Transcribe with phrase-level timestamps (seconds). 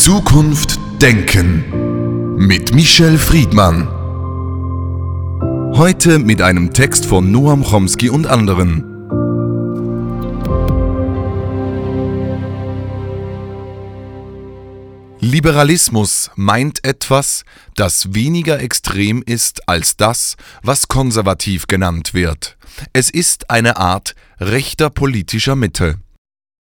[0.00, 3.86] Zukunft denken mit Michel Friedmann.
[5.76, 8.82] Heute mit einem Text von Noam Chomsky und anderen.
[15.20, 17.44] Liberalismus meint etwas,
[17.74, 22.56] das weniger extrem ist als das, was konservativ genannt wird.
[22.94, 25.98] Es ist eine Art rechter politischer Mitte.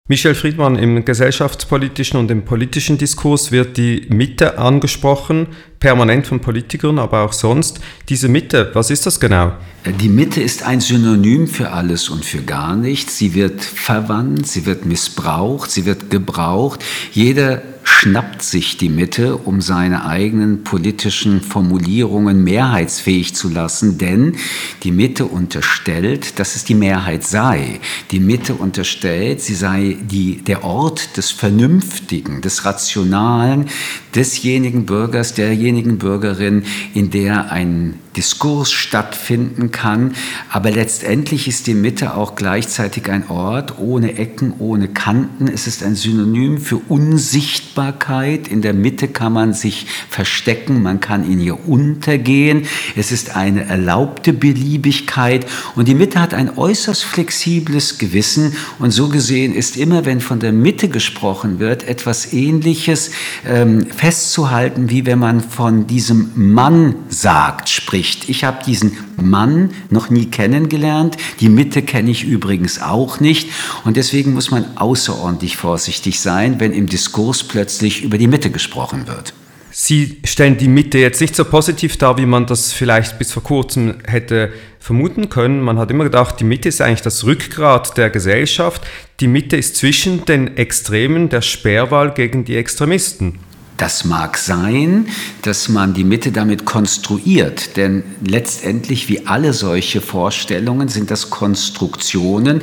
[0.09, 5.47] Michel Friedmann, im gesellschaftspolitischen und im politischen Diskurs wird die Mitte angesprochen,
[5.79, 7.79] permanent von Politikern, aber auch sonst.
[8.09, 9.53] Diese Mitte, was ist das genau?
[10.01, 13.17] Die Mitte ist ein Synonym für alles und für gar nichts.
[13.17, 16.83] Sie wird verwandt, sie wird missbraucht, sie wird gebraucht.
[17.13, 24.37] Jeder schnappt sich die Mitte, um seine eigenen politischen Formulierungen mehrheitsfähig zu lassen, denn
[24.83, 27.79] die Mitte unterstellt, dass es die Mehrheit sei.
[28.11, 33.67] Die Mitte unterstellt, sie sei die, der Ort des Vernünftigen, des Rationalen,
[34.15, 40.15] desjenigen Bürgers, derjenigen Bürgerin, in der ein Diskurs stattfinden kann.
[40.49, 45.47] Aber letztendlich ist die Mitte auch gleichzeitig ein Ort ohne Ecken, ohne Kanten.
[45.47, 48.47] Es ist ein Synonym für Unsichtbarkeit.
[48.47, 52.67] In der Mitte kann man sich verstecken, man kann in ihr untergehen.
[52.95, 55.45] Es ist eine erlaubte Beliebigkeit.
[55.75, 58.55] Und die Mitte hat ein äußerst flexibles Gewissen.
[58.79, 63.11] Und so gesehen ist immer, wenn von der Mitte gesprochen wird, etwas Ähnliches
[63.47, 68.29] ähm, festzuhalten, wie wenn man von diesem Mann sagt, spricht spricht.
[68.29, 71.17] Ich habe diesen Mann noch nie kennengelernt.
[71.39, 73.49] Die Mitte kenne ich übrigens auch nicht.
[73.85, 79.07] Und deswegen muss man außerordentlich vorsichtig sein, wenn im Diskurs plötzlich über die Mitte gesprochen
[79.07, 79.33] wird.
[79.75, 83.41] Sie stellen die Mitte jetzt nicht so positiv dar, wie man das vielleicht bis vor
[83.41, 85.61] kurzem hätte vermuten können.
[85.61, 88.83] Man hat immer gedacht, die Mitte ist eigentlich das Rückgrat der Gesellschaft.
[89.19, 93.39] Die Mitte ist zwischen den Extremen der Sperrwahl gegen die Extremisten.
[93.77, 95.07] Das mag sein,
[95.41, 102.61] dass man die Mitte damit konstruiert, denn letztendlich wie alle solche Vorstellungen sind das Konstruktionen,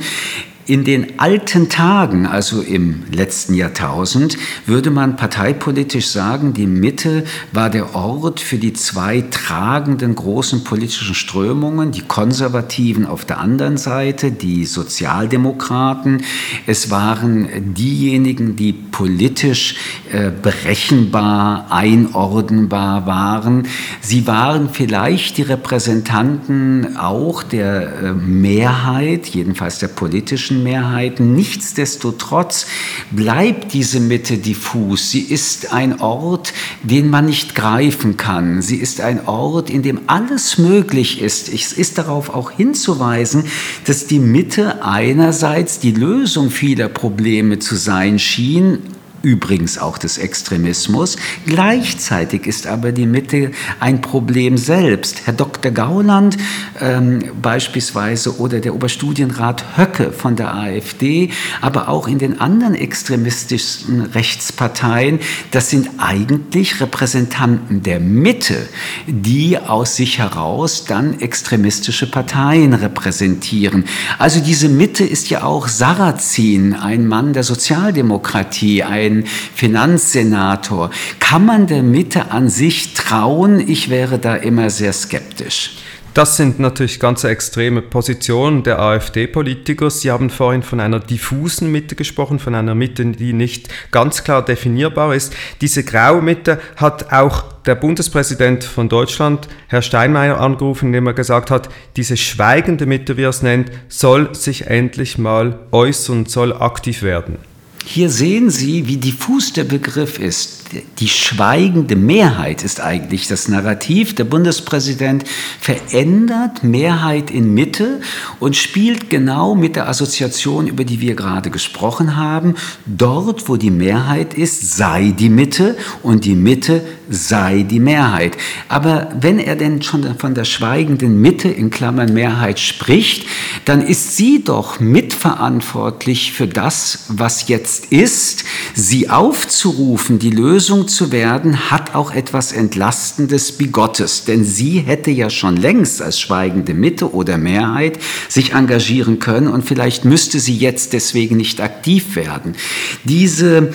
[0.67, 7.69] in den alten Tagen, also im letzten Jahrtausend, würde man parteipolitisch sagen, die Mitte war
[7.69, 14.31] der Ort für die zwei tragenden großen politischen Strömungen, die Konservativen auf der anderen Seite,
[14.31, 16.23] die Sozialdemokraten.
[16.67, 19.75] Es waren diejenigen, die politisch
[20.11, 23.67] äh, berechenbar, einordnbar waren.
[24.01, 31.33] Sie waren vielleicht die Repräsentanten auch der äh, Mehrheit, jedenfalls der politischen politischen Mehrheiten.
[31.33, 32.67] Nichtsdestotrotz
[33.11, 35.11] bleibt diese Mitte diffus.
[35.11, 36.53] Sie ist ein Ort,
[36.83, 38.61] den man nicht greifen kann.
[38.61, 41.51] Sie ist ein Ort, in dem alles möglich ist.
[41.51, 43.45] Es ist darauf auch hinzuweisen,
[43.85, 48.79] dass die Mitte einerseits die Lösung vieler Probleme zu sein schien,
[49.23, 51.17] übrigens auch des Extremismus.
[51.45, 55.21] Gleichzeitig ist aber die Mitte ein Problem selbst.
[55.25, 55.71] Herr Dr.
[55.71, 56.37] Gauland
[56.79, 64.01] ähm, beispielsweise oder der Oberstudienrat Höcke von der AfD, aber auch in den anderen extremistischen
[64.01, 65.19] Rechtsparteien,
[65.51, 68.67] das sind eigentlich Repräsentanten der Mitte,
[69.07, 73.85] die aus sich heraus dann extremistische Parteien repräsentieren.
[74.17, 80.89] Also diese Mitte ist ja auch Sarrazin, ein Mann der Sozialdemokratie, ein ein Finanzsenator.
[81.19, 83.59] Kann man der Mitte an sich trauen?
[83.59, 85.77] Ich wäre da immer sehr skeptisch.
[86.13, 89.89] Das sind natürlich ganz extreme Positionen der AfD-Politiker.
[89.89, 94.43] Sie haben vorhin von einer diffusen Mitte gesprochen, von einer Mitte, die nicht ganz klar
[94.43, 95.33] definierbar ist.
[95.61, 101.49] Diese graue Mitte hat auch der Bundespräsident von Deutschland, Herr Steinmeier, angerufen, indem er gesagt
[101.49, 107.03] hat, diese schweigende Mitte, wie er es nennt, soll sich endlich mal äußern, soll aktiv
[107.03, 107.37] werden.
[107.85, 110.60] Hier sehen Sie, wie diffus der Begriff ist.
[110.99, 114.15] Die schweigende Mehrheit ist eigentlich das Narrativ.
[114.15, 115.25] Der Bundespräsident
[115.59, 117.99] verändert Mehrheit in Mitte
[118.39, 122.55] und spielt genau mit der Assoziation, über die wir gerade gesprochen haben.
[122.85, 128.37] Dort, wo die Mehrheit ist, sei die Mitte und die Mitte sei die Mehrheit.
[128.69, 133.27] Aber wenn er denn schon von der schweigenden Mitte in Klammern Mehrheit spricht,
[133.65, 138.45] dann ist sie doch mitverantwortlich für das, was jetzt ist.
[138.73, 145.29] Sie aufzurufen, die Lösung zu werden, hat auch etwas Entlastendes Bigottes, denn sie hätte ja
[145.29, 147.99] schon längst als schweigende Mitte oder Mehrheit
[148.29, 152.55] sich engagieren können und vielleicht müsste sie jetzt deswegen nicht aktiv werden.
[153.03, 153.73] Diese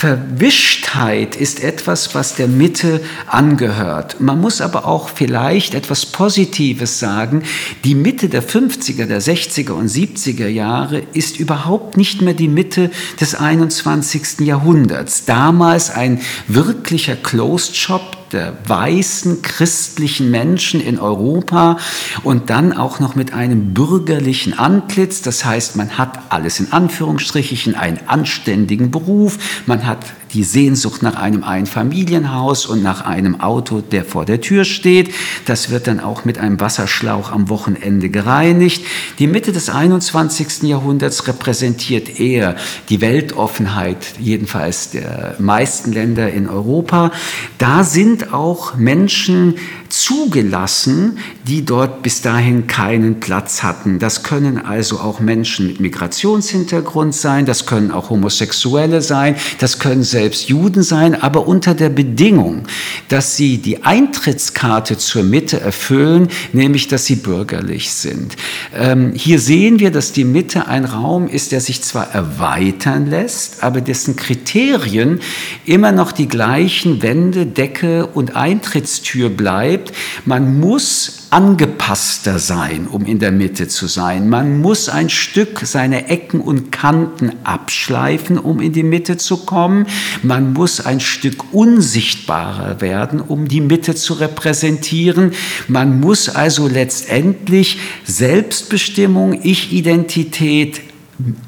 [0.00, 4.18] Verwischtheit ist etwas, was der Mitte angehört.
[4.18, 7.42] Man muss aber auch vielleicht etwas Positives sagen.
[7.84, 12.90] Die Mitte der 50er, der 60er und 70er Jahre ist überhaupt nicht mehr die Mitte
[13.20, 14.40] des 21.
[14.40, 15.26] Jahrhunderts.
[15.26, 21.78] Damals ein wirklicher Closed Shop, der weißen christlichen Menschen in Europa
[22.22, 25.22] und dann auch noch mit einem bürgerlichen Antlitz.
[25.22, 31.16] Das heißt, man hat alles in Anführungsstrichen, einen anständigen Beruf, man hat die Sehnsucht nach
[31.16, 35.12] einem Einfamilienhaus und nach einem Auto, der vor der Tür steht.
[35.44, 38.84] Das wird dann auch mit einem Wasserschlauch am Wochenende gereinigt.
[39.18, 40.62] Die Mitte des 21.
[40.62, 42.56] Jahrhunderts repräsentiert eher
[42.88, 47.10] die Weltoffenheit, jedenfalls der meisten Länder in Europa.
[47.58, 49.56] Da sind auch Menschen
[49.90, 53.98] zugelassen, die dort bis dahin keinen Platz hatten.
[53.98, 60.02] Das können also auch Menschen mit Migrationshintergrund sein, das können auch Homosexuelle sein, das können
[60.20, 62.64] selbst Juden sein, aber unter der Bedingung,
[63.08, 68.36] dass sie die Eintrittskarte zur Mitte erfüllen, nämlich dass sie bürgerlich sind.
[68.76, 73.62] Ähm, hier sehen wir, dass die Mitte ein Raum ist, der sich zwar erweitern lässt,
[73.62, 75.20] aber dessen Kriterien
[75.64, 79.92] immer noch die gleichen Wände, Decke und Eintrittstür bleibt.
[80.26, 84.28] Man muss angepasster sein, um in der Mitte zu sein.
[84.28, 89.86] Man muss ein Stück seine Ecken und Kanten abschleifen, um in die Mitte zu kommen.
[90.22, 95.32] Man muss ein Stück unsichtbarer werden, um die Mitte zu repräsentieren.
[95.68, 100.80] Man muss also letztendlich Selbstbestimmung, Ich-Identität,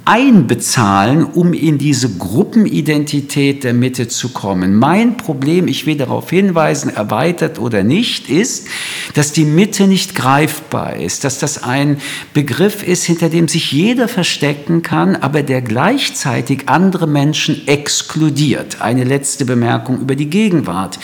[0.05, 4.77] einbezahlen, um in diese Gruppenidentität der Mitte zu kommen.
[4.77, 8.69] Mein Problem, ich will darauf hinweisen, erweitert oder nicht, ist,
[9.15, 11.99] dass die Mitte nicht greifbar ist, dass das ein
[12.35, 18.81] Begriff ist, hinter dem sich jeder verstecken kann, aber der gleichzeitig andere Menschen exkludiert.
[18.81, 20.99] Eine letzte Bemerkung über die Gegenwart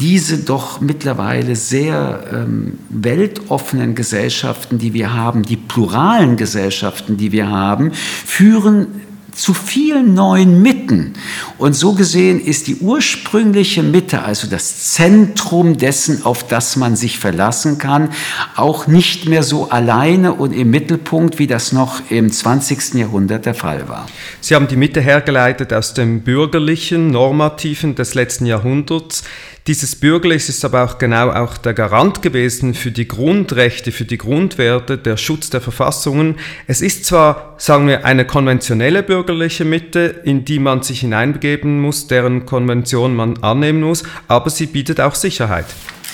[0.00, 7.48] diese doch mittlerweile sehr ähm, weltoffenen Gesellschaften, die wir haben, die pluralen Gesellschaften, die wir
[7.48, 8.88] haben, führen
[9.36, 11.12] zu vielen neuen Mitten.
[11.58, 17.18] Und so gesehen ist die ursprüngliche Mitte, also das Zentrum dessen, auf das man sich
[17.18, 18.10] verlassen kann,
[18.56, 22.94] auch nicht mehr so alleine und im Mittelpunkt, wie das noch im 20.
[22.94, 24.06] Jahrhundert der Fall war.
[24.40, 29.22] Sie haben die Mitte hergeleitet aus dem bürgerlichen, normativen des letzten Jahrhunderts.
[29.66, 34.16] Dieses Bürgerliche ist aber auch genau auch der Garant gewesen für die Grundrechte, für die
[34.16, 36.36] Grundwerte, der Schutz der Verfassungen.
[36.68, 42.06] Es ist zwar, sagen wir, eine konventionelle bürgerliche Mitte, in die man sich hineinbegeben muss,
[42.06, 45.66] deren Konvention man annehmen muss, aber sie bietet auch Sicherheit.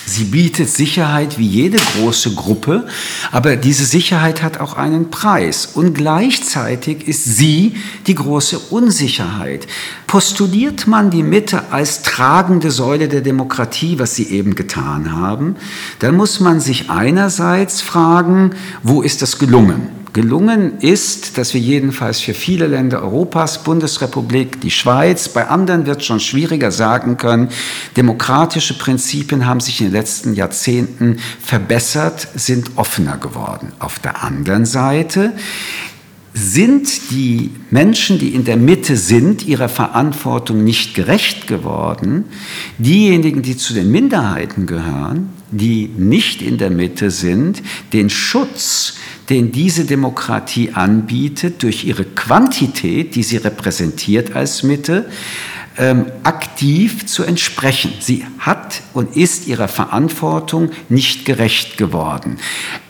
[0.05, 2.87] Sie bietet Sicherheit wie jede große Gruppe,
[3.31, 5.65] aber diese Sicherheit hat auch einen Preis.
[5.75, 9.65] Und gleichzeitig ist sie die große Unsicherheit.
[10.13, 15.55] Postuliert man die Mitte als tragende Säule der Demokratie, was sie eben getan haben,
[15.97, 18.51] dann muss man sich einerseits fragen,
[18.83, 19.89] wo ist das gelungen?
[20.13, 26.01] Gelungen ist, dass wir jedenfalls für viele Länder Europas, Bundesrepublik, die Schweiz, bei anderen wird
[26.01, 27.49] es schon schwieriger sagen können,
[27.97, 33.71] demokratische Prinzipien haben sich in den letzten Jahrzehnten verbessert, sind offener geworden.
[33.79, 35.33] Auf der anderen Seite
[36.33, 42.25] sind die Menschen, die in der Mitte sind, ihrer Verantwortung nicht gerecht geworden.
[42.79, 47.61] Diejenigen, die zu den Minderheiten gehören, die nicht in der Mitte sind,
[47.93, 48.95] den Schutz
[49.29, 55.05] den diese Demokratie anbietet, durch ihre Quantität, die sie repräsentiert als Mitte,
[55.77, 57.93] ähm, aktiv zu entsprechen.
[57.99, 62.37] Sie hat und ist ihrer Verantwortung nicht gerecht geworden.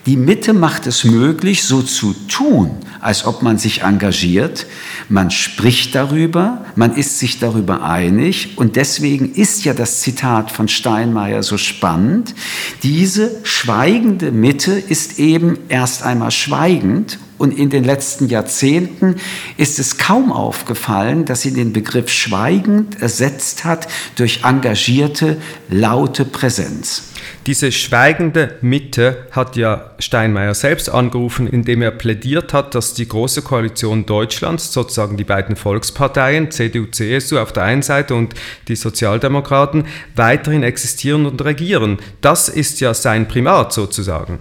[0.06, 4.66] Die Mitte macht es möglich, so zu tun, als ob man sich engagiert.
[5.08, 10.68] Man spricht darüber, man ist sich darüber einig und deswegen ist ja das Zitat von
[10.68, 12.34] Steinmeier so spannend.
[12.82, 19.16] Diese schweigende Mitte ist eben erst einmal schweigend und in den letzten Jahrzehnten
[19.56, 25.38] ist es kaum aufgefallen, dass sie den Begriff schweigend ersetzt hat durch engagierte,
[25.68, 27.10] laute Präsenz.
[27.46, 33.42] Diese schweigende Mitte hat ja Steinmeier selbst angerufen, indem er plädiert hat, dass die Große
[33.42, 38.34] Koalition Deutschlands, sozusagen die beiden Volksparteien, CDU, CSU auf der einen Seite und
[38.68, 39.84] die Sozialdemokraten,
[40.16, 41.98] weiterhin existieren und regieren.
[42.20, 44.38] Das ist ja sein Primat sozusagen.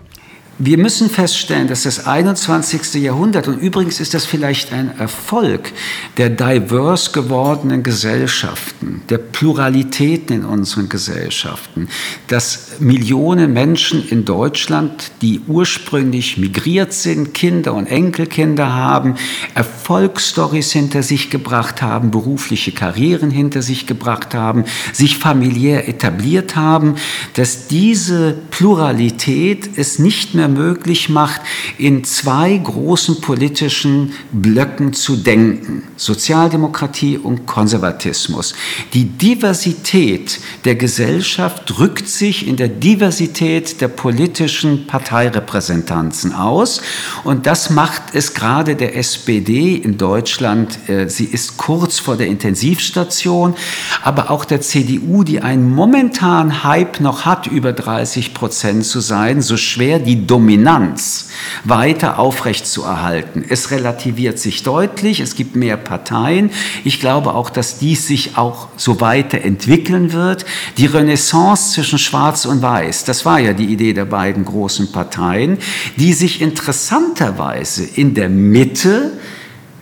[0.59, 2.93] Wir müssen feststellen, dass das 21.
[3.01, 5.71] Jahrhundert, und übrigens ist das vielleicht ein Erfolg
[6.17, 11.89] der divers gewordenen Gesellschaften, der Pluralitäten in unseren Gesellschaften,
[12.27, 19.15] dass Millionen Menschen in Deutschland, die ursprünglich migriert sind, Kinder und Enkelkinder haben,
[19.55, 26.95] Erfolgsstories hinter sich gebracht haben, berufliche Karrieren hinter sich gebracht haben, sich familiär etabliert haben,
[27.33, 31.41] dass diese Pluralität es nicht mehr mehr möglich macht,
[31.77, 38.53] in zwei großen politischen Blöcken zu denken, Sozialdemokratie und Konservatismus.
[38.93, 46.81] Die Diversität der Gesellschaft drückt sich in der Diversität der politischen Parteirepräsentanzen aus
[47.23, 52.27] und das macht es gerade der SPD in Deutschland, äh, sie ist kurz vor der
[52.27, 53.55] Intensivstation,
[54.03, 59.41] aber auch der CDU, die einen momentanen Hype noch hat, über 30 Prozent zu sein,
[59.41, 61.29] so schwer die Dominanz
[61.63, 63.45] weiter aufrechtzuerhalten.
[63.47, 66.49] Es relativiert sich deutlich, es gibt mehr Parteien.
[66.83, 70.43] Ich glaube auch, dass dies sich auch so weiterentwickeln wird.
[70.77, 75.59] Die Renaissance zwischen Schwarz und Weiß, das war ja die Idee der beiden großen Parteien,
[75.97, 79.11] die sich interessanterweise in der Mitte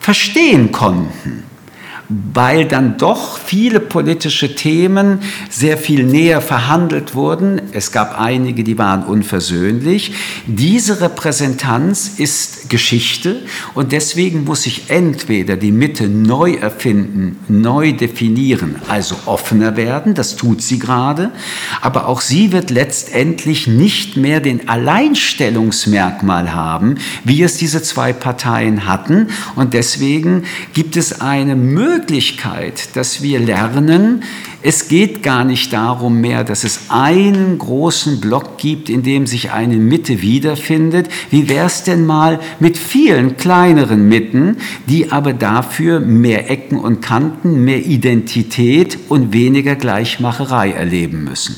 [0.01, 1.45] verstehen konnten
[2.33, 7.61] weil dann doch viele politische Themen sehr viel näher verhandelt wurden.
[7.71, 10.13] Es gab einige, die waren unversöhnlich.
[10.45, 13.43] Diese Repräsentanz ist Geschichte.
[13.75, 20.37] Und deswegen muss sich entweder die Mitte neu erfinden, neu definieren, also offener werden, das
[20.37, 21.31] tut sie gerade,
[21.81, 28.87] aber auch sie wird letztendlich nicht mehr den Alleinstellungsmerkmal haben, wie es diese zwei Parteien
[28.87, 29.27] hatten.
[29.55, 34.23] Und deswegen gibt es eine Möglichkeit, dass wir lernen,
[34.63, 39.51] es geht gar nicht darum mehr, dass es einen großen Block gibt, in dem sich
[39.51, 41.07] eine Mitte wiederfindet.
[41.29, 47.01] Wie wäre es denn mal mit vielen kleineren Mitten, die aber dafür mehr Ecken und
[47.01, 51.55] Kanten, mehr Identität und weniger Gleichmacherei erleben müssen?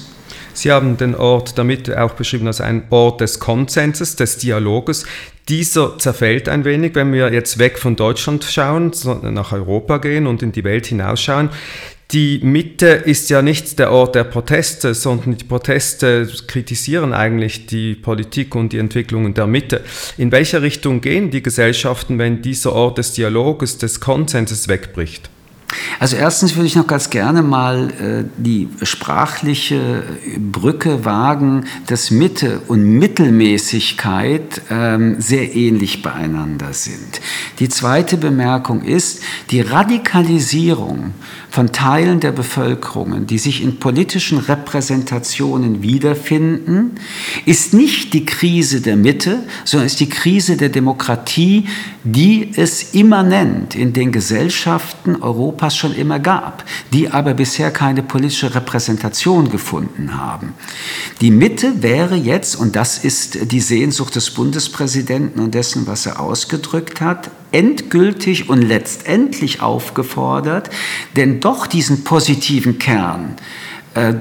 [0.54, 5.06] Sie haben den Ort damit auch beschrieben als ein Ort des Konsenses, des Dialoges.
[5.50, 8.92] Dieser zerfällt ein wenig, wenn wir jetzt weg von Deutschland schauen,
[9.24, 11.50] nach Europa gehen und in die Welt hinausschauen.
[12.14, 17.96] Die Mitte ist ja nicht der Ort der Proteste, sondern die Proteste kritisieren eigentlich die
[17.96, 19.82] Politik und die Entwicklungen der Mitte.
[20.18, 25.32] In welche Richtung gehen die Gesellschaften, wenn dieser Ort des Dialoges, des Konsenses wegbricht?
[26.00, 30.04] Also erstens würde ich noch ganz gerne mal äh, die sprachliche
[30.38, 37.22] Brücke wagen, dass Mitte und Mittelmäßigkeit ähm, sehr ähnlich beieinander sind.
[37.60, 41.14] Die zweite Bemerkung ist, die Radikalisierung
[41.54, 46.94] von Teilen der Bevölkerung, die sich in politischen Repräsentationen wiederfinden,
[47.46, 51.68] ist nicht die Krise der Mitte, sondern ist die Krise der Demokratie,
[52.04, 58.56] die es immanent in den Gesellschaften Europas schon immer gab, die aber bisher keine politische
[58.56, 60.56] Repräsentation gefunden haben.
[61.22, 66.20] Die Mitte wäre jetzt, und das ist die Sehnsucht des Bundespräsidenten und dessen, was er
[66.20, 70.70] ausgedrückt hat, endgültig und letztendlich aufgefordert,
[71.16, 73.73] denn doch diesen positiven Kern äh,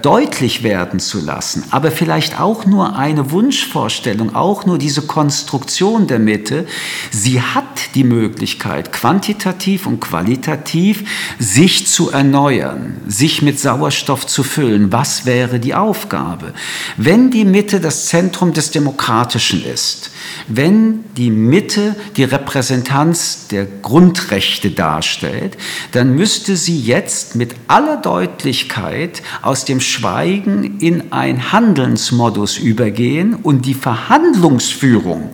[0.02, 6.18] deutlich werden zu lassen, aber vielleicht auch nur eine Wunschvorstellung, auch nur diese Konstruktion der
[6.18, 6.66] Mitte,
[7.10, 11.04] sie hat die Möglichkeit, quantitativ und qualitativ
[11.38, 14.92] sich zu erneuern, sich mit Sauerstoff zu füllen.
[14.92, 16.52] Was wäre die Aufgabe?
[16.96, 20.10] Wenn die Mitte das Zentrum des Demokratischen ist,
[20.48, 25.56] wenn die Mitte die Repräsentanz der Grundrechte darstellt,
[25.92, 33.66] dann müsste sie jetzt mit aller Deutlichkeit aus dem Schweigen in ein Handelsmodus übergehen und
[33.66, 35.30] die Verhandlungsführung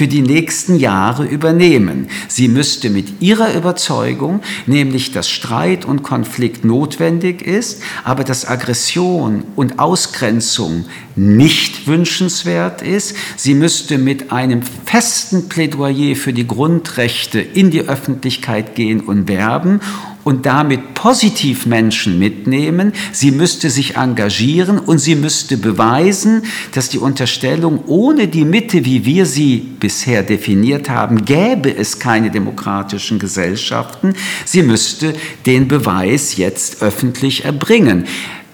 [0.00, 2.08] für die nächsten Jahre übernehmen.
[2.26, 9.44] Sie müsste mit ihrer Überzeugung, nämlich dass Streit und Konflikt notwendig ist, aber dass Aggression
[9.56, 10.86] und Ausgrenzung
[11.16, 13.14] nicht wünschenswert ist.
[13.36, 19.80] Sie müsste mit einem festen Plädoyer für die Grundrechte in die Öffentlichkeit gehen und werben
[20.24, 22.92] und damit positiv Menschen mitnehmen.
[23.12, 29.04] Sie müsste sich engagieren und sie müsste beweisen, dass die Unterstellung, ohne die Mitte, wie
[29.04, 34.14] wir sie bisher definiert haben, gäbe es keine demokratischen Gesellschaften.
[34.44, 35.14] Sie müsste
[35.46, 38.06] den Beweis jetzt öffentlich erbringen.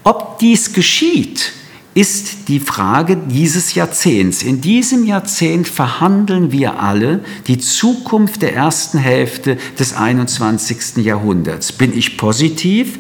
[0.05, 1.53] Ob dies geschieht,
[1.97, 4.43] ist die Frage dieses Jahrzehnts.
[4.43, 10.99] In diesem Jahrzehnt verhandeln wir alle die Zukunft der ersten Hälfte des 21.
[10.99, 11.73] Jahrhunderts.
[11.73, 12.99] Bin ich positiv?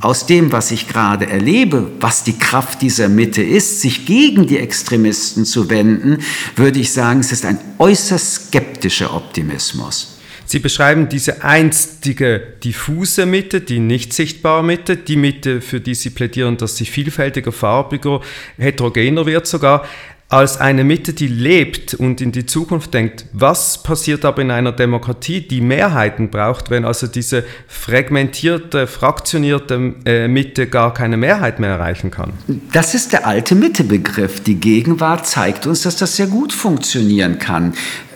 [0.00, 4.58] aus dem, was ich gerade erlebe, was die Kraft dieser Mitte ist, sich gegen die
[4.58, 6.18] Extremisten zu wenden,
[6.56, 10.11] würde ich sagen, es ist ein äußerst skeptischer Optimismus.
[10.52, 16.10] Sie beschreiben diese einstige diffuse Mitte, die nicht sichtbare Mitte, die Mitte, für die Sie
[16.10, 18.20] plädieren, dass sie vielfältiger, farbiger,
[18.58, 19.86] heterogener wird sogar
[20.28, 23.24] als eine Mitte, die lebt und in die Zukunft denkt.
[23.32, 30.28] Was passiert aber in einer Demokratie, die Mehrheiten braucht, wenn also diese fragmentierte, fraktionierte äh,
[30.28, 32.34] Mitte gar keine Mehrheit mehr erreichen kann?
[32.74, 34.40] Das ist der alte Mittebegriff.
[34.40, 37.72] Die Gegenwart zeigt uns, dass das sehr gut funktionieren kann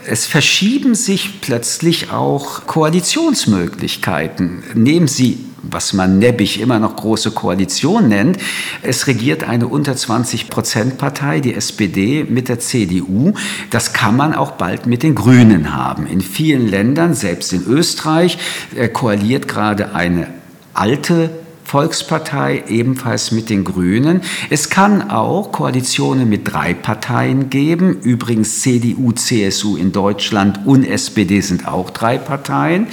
[0.08, 4.62] es verschieben sich plötzlich auch Koalitionsmöglichkeiten.
[4.74, 8.38] Nehmen Sie was man neppig immer noch große Koalition nennt.
[8.82, 13.32] Es regiert eine unter 20 Prozent Partei, die SPD, mit der CDU.
[13.70, 16.06] Das kann man auch bald mit den Grünen haben.
[16.06, 18.38] In vielen Ländern, selbst in Österreich,
[18.76, 20.28] äh, koaliert gerade eine
[20.72, 21.30] alte
[21.66, 24.22] Volkspartei ebenfalls mit den Grünen.
[24.50, 28.02] Es kann auch Koalitionen mit drei Parteien geben.
[28.02, 32.86] Übrigens CDU, CSU in Deutschland und SPD sind auch drei Parteien.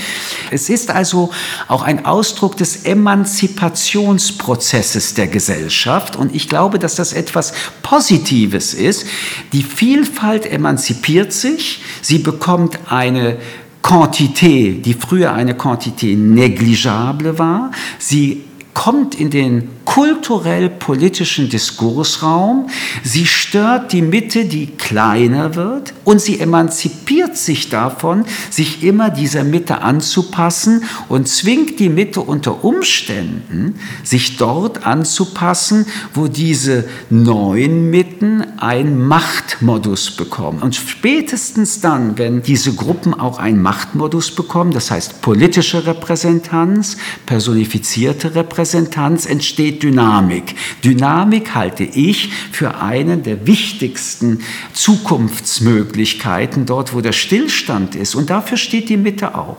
[0.49, 1.29] Es ist also
[1.67, 6.15] auch ein Ausdruck des Emanzipationsprozesses der Gesellschaft.
[6.15, 7.53] Und ich glaube, dass das etwas
[7.83, 9.05] Positives ist.
[9.51, 11.83] Die Vielfalt emanzipiert sich.
[12.01, 13.37] Sie bekommt eine
[13.83, 17.69] Quantität, die früher eine Quantität negligible war.
[17.99, 22.69] Sie kommt in den kulturell-politischen Diskursraum,
[23.03, 29.43] sie stört die Mitte, die kleiner wird und sie emanzipiert sich davon, sich immer dieser
[29.43, 38.59] Mitte anzupassen und zwingt die Mitte unter Umständen, sich dort anzupassen, wo diese neuen Mitten
[38.59, 40.61] einen Machtmodus bekommen.
[40.61, 48.35] Und spätestens dann, wenn diese Gruppen auch einen Machtmodus bekommen, das heißt politische Repräsentanz, personifizierte
[48.35, 50.55] Repräsentanz, entsteht entsteht Dynamik.
[50.83, 54.39] Dynamik halte ich für einen der wichtigsten
[54.73, 58.15] Zukunftsmöglichkeiten dort, wo der Stillstand ist.
[58.15, 59.57] Und dafür steht die Mitte auch.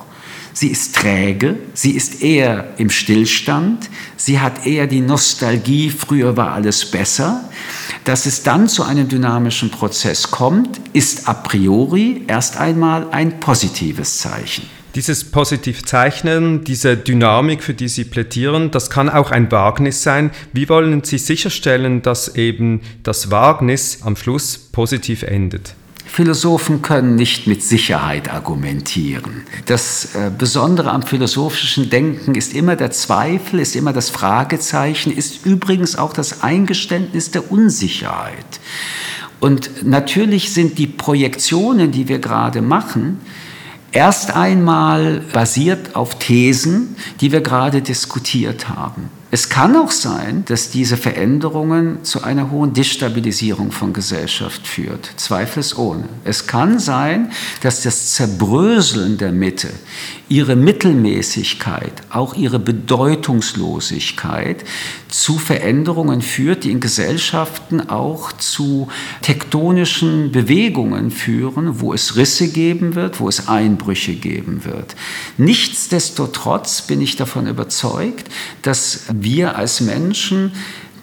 [0.56, 6.52] Sie ist träge, sie ist eher im Stillstand, sie hat eher die Nostalgie, früher war
[6.52, 7.48] alles besser.
[8.04, 14.18] Dass es dann zu einem dynamischen Prozess kommt, ist a priori erst einmal ein positives
[14.18, 14.62] Zeichen.
[14.94, 20.30] Dieses Positivzeichnen, diese Dynamik, für die Sie plädieren, das kann auch ein Wagnis sein.
[20.52, 25.74] Wie wollen Sie sicherstellen, dass eben das Wagnis am Schluss positiv endet?
[26.06, 29.42] Philosophen können nicht mit Sicherheit argumentieren.
[29.66, 35.44] Das äh, Besondere am philosophischen Denken ist immer der Zweifel, ist immer das Fragezeichen, ist
[35.44, 38.60] übrigens auch das Eingeständnis der Unsicherheit.
[39.40, 43.20] Und natürlich sind die Projektionen, die wir gerade machen,
[43.92, 49.10] erst einmal basiert auf Thesen, die wir gerade diskutiert haben.
[49.34, 56.04] Es kann auch sein, dass diese Veränderungen zu einer hohen Destabilisierung von Gesellschaft führt, zweifelsohne.
[56.22, 59.70] Es kann sein, dass das Zerbröseln der Mitte,
[60.28, 64.64] ihre Mittelmäßigkeit, auch ihre Bedeutungslosigkeit
[65.08, 68.88] zu Veränderungen führt, die in Gesellschaften auch zu
[69.22, 74.96] tektonischen Bewegungen führen, wo es Risse geben wird, wo es Einbrüche geben wird.
[75.38, 78.28] Nichtsdestotrotz bin ich davon überzeugt,
[78.62, 80.52] dass wir als Menschen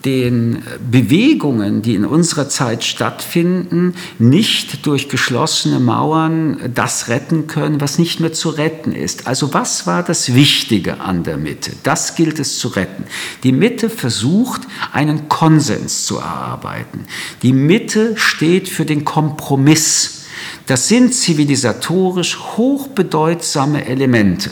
[0.06, 8.00] den Bewegungen, die in unserer Zeit stattfinden, nicht durch geschlossene Mauern das retten können, was
[8.00, 9.28] nicht mehr zu retten ist.
[9.28, 11.72] Also was war das Wichtige an der Mitte?
[11.84, 13.04] Das gilt es zu retten.
[13.44, 17.06] Die Mitte versucht, einen Konsens zu erarbeiten.
[17.44, 20.24] Die Mitte steht für den Kompromiss.
[20.66, 24.50] Das sind zivilisatorisch hochbedeutsame Elemente.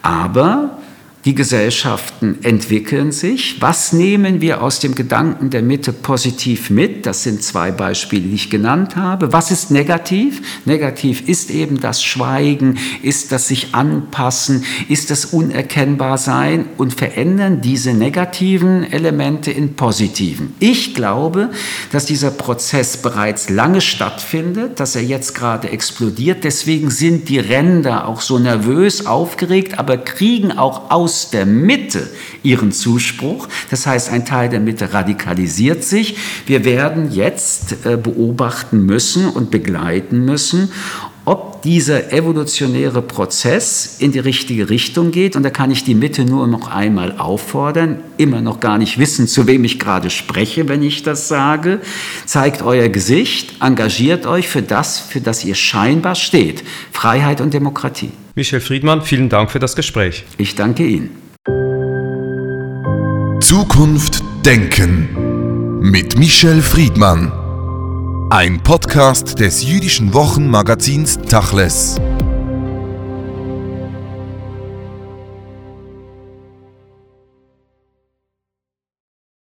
[0.00, 0.81] Aber
[1.24, 3.58] die Gesellschaften entwickeln sich.
[3.60, 7.06] Was nehmen wir aus dem Gedanken der Mitte positiv mit?
[7.06, 9.32] Das sind zwei Beispiele, die ich genannt habe.
[9.32, 10.42] Was ist negativ?
[10.64, 17.60] Negativ ist eben das Schweigen, ist das sich anpassen, ist das unerkennbar sein und verändern
[17.60, 20.54] diese negativen Elemente in positiven.
[20.58, 21.50] Ich glaube,
[21.92, 26.42] dass dieser Prozess bereits lange stattfindet, dass er jetzt gerade explodiert.
[26.42, 32.08] Deswegen sind die Ränder auch so nervös, aufgeregt, aber kriegen auch aus aus der Mitte
[32.42, 33.46] ihren Zuspruch.
[33.68, 36.16] Das heißt, ein Teil der Mitte radikalisiert sich.
[36.46, 40.72] Wir werden jetzt äh, beobachten müssen und begleiten müssen,
[41.26, 45.36] ob dieser evolutionäre Prozess in die richtige Richtung geht.
[45.36, 49.28] Und da kann ich die Mitte nur noch einmal auffordern, immer noch gar nicht wissen,
[49.28, 51.80] zu wem ich gerade spreche, wenn ich das sage.
[52.24, 56.64] Zeigt euer Gesicht, engagiert euch für das, für das ihr scheinbar steht.
[56.90, 58.12] Freiheit und Demokratie.
[58.34, 60.24] Michel Friedmann, vielen Dank für das Gespräch.
[60.38, 61.10] Ich danke Ihnen.
[63.40, 67.30] Zukunft denken mit Michel Friedmann.
[68.30, 72.00] Ein Podcast des jüdischen Wochenmagazins Tachles.